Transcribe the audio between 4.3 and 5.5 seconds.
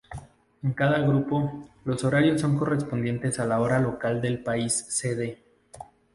país sede.